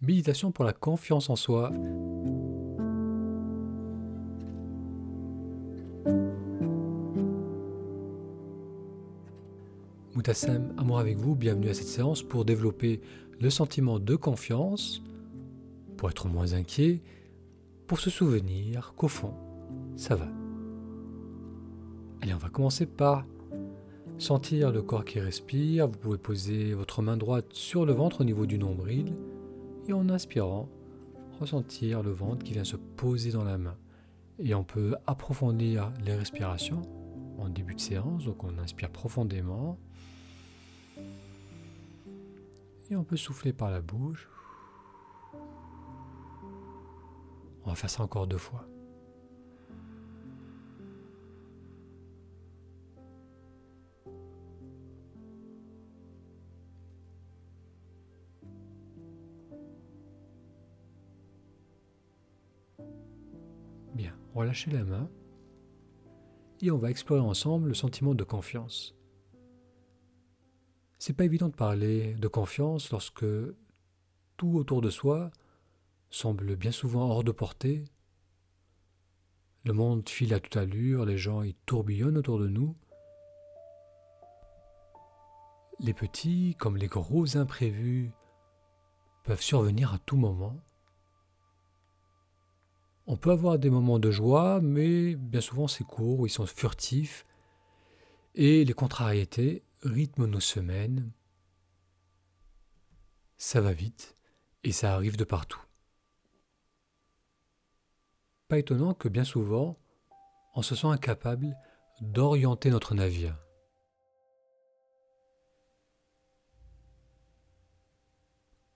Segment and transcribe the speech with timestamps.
[0.00, 1.72] Méditation pour la confiance en soi.
[10.14, 13.00] Moutassem, amour avec vous, bienvenue à cette séance pour développer
[13.40, 15.02] le sentiment de confiance,
[15.96, 17.02] pour être moins inquiet,
[17.88, 19.34] pour se souvenir qu'au fond,
[19.96, 20.28] ça va.
[22.22, 23.26] Allez, on va commencer par
[24.18, 25.88] sentir le corps qui respire.
[25.88, 29.16] Vous pouvez poser votre main droite sur le ventre au niveau du nombril
[29.88, 30.68] et en inspirant,
[31.40, 33.76] ressentir le ventre qui vient se poser dans la main.
[34.38, 36.82] Et on peut approfondir les respirations
[37.38, 39.78] en début de séance, donc on inspire profondément.
[42.90, 44.28] Et on peut souffler par la bouche.
[47.64, 48.66] On va faire ça encore deux fois.
[64.38, 65.10] Bien, relâchez la main
[66.62, 68.94] et on va explorer ensemble le sentiment de confiance.
[71.00, 73.26] C'est pas évident de parler de confiance lorsque
[74.36, 75.32] tout autour de soi
[76.10, 77.84] semble bien souvent hors de portée.
[79.64, 82.76] Le monde file à toute allure, les gens y tourbillonnent autour de nous.
[85.80, 88.12] Les petits comme les gros imprévus
[89.24, 90.60] peuvent survenir à tout moment.
[93.10, 97.24] On peut avoir des moments de joie, mais bien souvent c'est court, ils sont furtifs,
[98.34, 101.10] et les contrariétés rythment nos semaines.
[103.38, 104.14] Ça va vite,
[104.62, 105.62] et ça arrive de partout.
[108.46, 109.78] Pas étonnant que bien souvent,
[110.54, 111.56] on se sent incapable
[112.02, 113.38] d'orienter notre navire.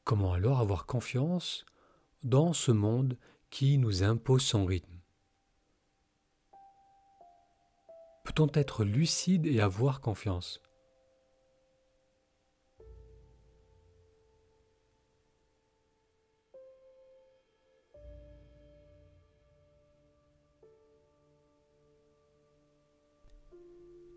[0.04, 1.66] Comment alors avoir confiance
[2.22, 3.18] dans ce monde
[3.52, 4.98] qui nous impose son rythme.
[8.24, 10.62] Peut-on être lucide et avoir confiance?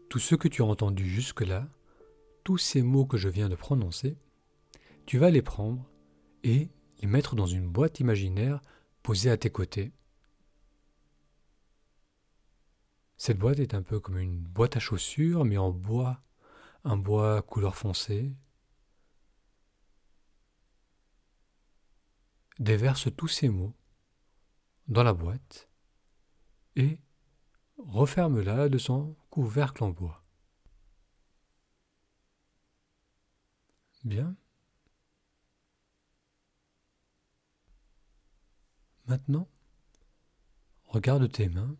[0.08, 1.68] Tout ce que tu as entendu jusque-là,
[2.46, 4.16] tous ces mots que je viens de prononcer,
[5.06, 5.86] tu vas les prendre
[6.46, 6.70] et
[7.02, 8.62] les mettre dans une boîte imaginaire
[9.06, 9.94] posée à tes côtés.
[13.18, 16.24] Cette boîte est un peu comme une boîte à chaussures, mais en bois,
[16.84, 18.34] un bois couleur foncée.
[22.58, 23.76] Déverse tous ces mots
[24.88, 25.70] dans la boîte
[26.76, 26.98] et
[27.78, 30.24] referme-la de son couvercle en bois.
[34.04, 34.36] Bien.
[39.08, 39.48] Maintenant,
[40.88, 41.76] regarde tes mains.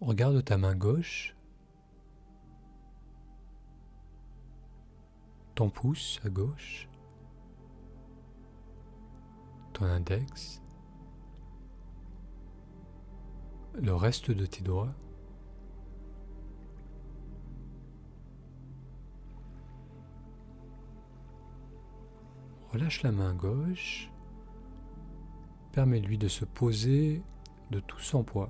[0.00, 1.36] Regarde ta main gauche,
[5.54, 6.88] ton pouce à gauche,
[9.72, 10.60] ton index,
[13.74, 14.92] le reste de tes doigts.
[22.72, 24.10] Relâche la main gauche.
[25.72, 27.22] Permets-lui de se poser
[27.70, 28.48] de tout son poids.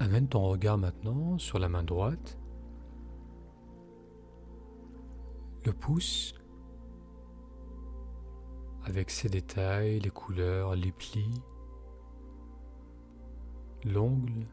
[0.00, 2.36] Amène ton regard maintenant sur la main droite.
[5.64, 6.34] Le pouce
[8.84, 11.40] avec ses détails, les couleurs, les plis,
[13.84, 14.48] l'ongle,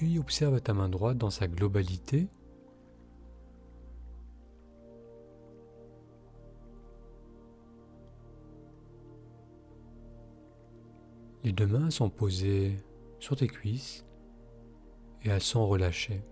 [0.00, 2.26] Puis observe ta main droite dans sa globalité.
[11.44, 12.78] Les deux mains sont posées
[13.18, 14.06] sur tes cuisses
[15.22, 16.22] et elles sont relâchées.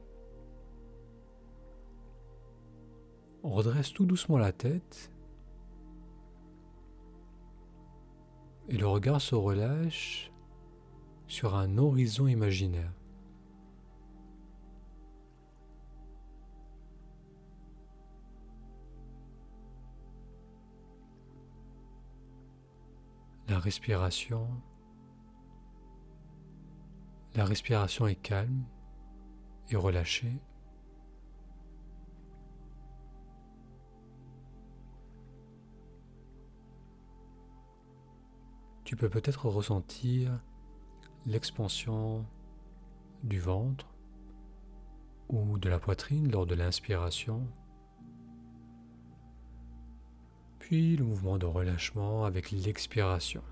[3.43, 5.13] Redresse tout doucement la tête
[8.71, 10.33] et le regard se relâche
[11.27, 12.98] sur un horizon imaginaire.
[23.49, 24.47] la respiration.
[27.35, 28.65] La respiration est calme
[29.71, 30.41] et relâchée.
[38.85, 40.41] Tu peux peut-être ressentir
[41.27, 42.25] l'expansion
[43.23, 43.87] du ventre
[45.29, 47.47] ou de la poitrine lors de l'inspiration
[50.69, 53.43] puis le mouvement de relâchement avec l'expiration.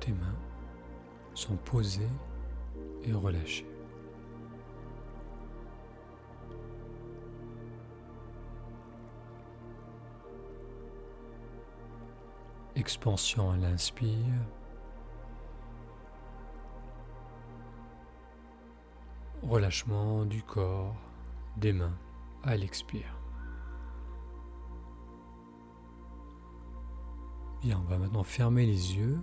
[0.00, 0.38] tes mains
[1.34, 2.02] sont posées
[3.04, 3.73] et relâchées.
[12.76, 14.08] Expansion à l'inspire.
[19.42, 20.96] Relâchement du corps,
[21.56, 21.96] des mains
[22.42, 23.16] à l'expire.
[27.62, 29.18] Bien, on va maintenant fermer les yeux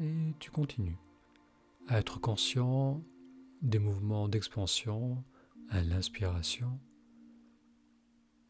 [0.00, 0.96] et tu continues
[1.88, 3.02] à être conscient
[3.62, 5.24] des mouvements d'expansion
[5.68, 6.80] à l'inspiration,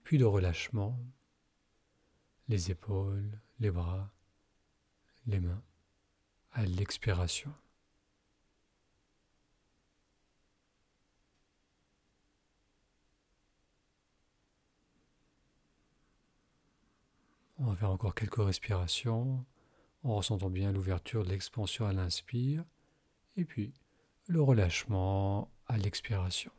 [0.02, 0.98] puis de relâchement,
[2.48, 4.12] les épaules, les bras,
[5.26, 5.62] les mains,
[6.52, 7.52] à l'expiration.
[17.58, 19.44] On va faire encore quelques respirations
[20.02, 22.64] en ressentant bien l'ouverture de l'expansion à l'inspire
[23.36, 23.74] et puis
[24.30, 26.52] le relâchement à l'expiration.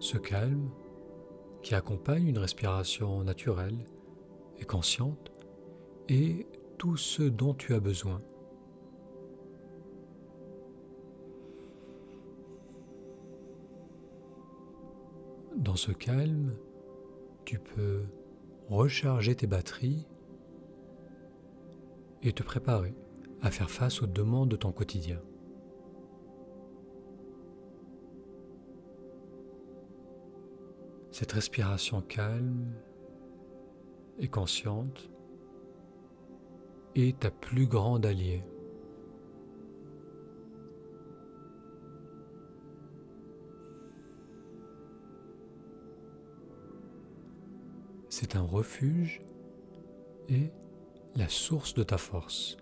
[0.00, 0.70] Ce calme
[1.62, 3.84] qui accompagne une respiration naturelle
[4.60, 5.32] et consciente
[6.08, 6.46] est
[6.78, 8.22] tout ce dont tu as besoin.
[15.56, 16.54] Dans ce calme,
[17.44, 18.04] tu peux
[18.68, 20.06] recharger tes batteries
[22.22, 22.94] et te préparer
[23.42, 25.20] à faire face aux demandes de ton quotidien.
[31.18, 32.72] Cette respiration calme
[34.20, 35.10] et consciente
[36.94, 38.44] est ta plus grande alliée.
[48.08, 49.20] C'est un refuge
[50.28, 50.52] et
[51.16, 52.58] la source de ta force.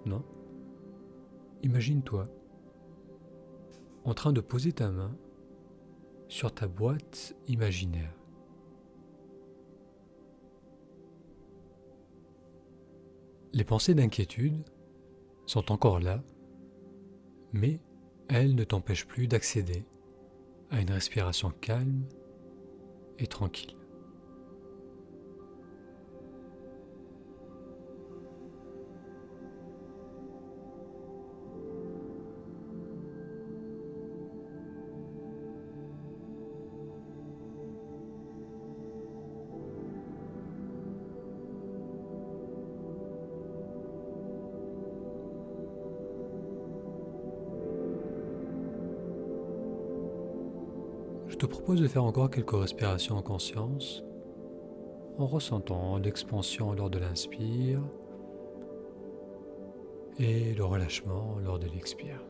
[0.00, 0.24] Maintenant,
[1.62, 2.24] imagine-toi
[4.04, 5.14] en train de poser ta main
[6.28, 8.14] sur ta boîte imaginaire.
[13.52, 14.64] Les pensées d'inquiétude
[15.44, 16.22] sont encore là,
[17.52, 17.78] mais
[18.28, 19.84] elles ne t'empêchent plus d'accéder
[20.70, 22.06] à une respiration calme
[23.18, 23.79] et tranquille.
[51.36, 54.02] Te propose de faire encore quelques respirations en conscience
[55.18, 57.82] en ressentant l'expansion lors de l'inspire
[60.18, 62.20] et le relâchement lors de l'expire.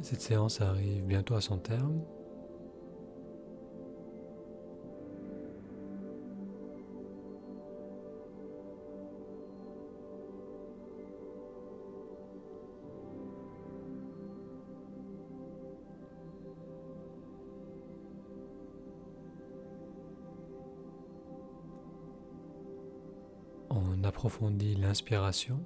[0.00, 2.00] Cette séance arrive bientôt à son terme.
[23.70, 25.60] On approfondit l'inspiration.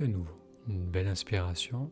[0.00, 0.38] À nouveau,
[0.68, 1.90] une belle inspiration.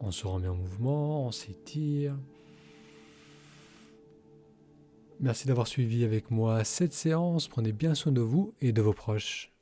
[0.00, 2.16] On se remet en mouvement, on s'étire.
[5.20, 7.48] Merci d'avoir suivi avec moi cette séance.
[7.48, 9.53] Prenez bien soin de vous et de vos proches.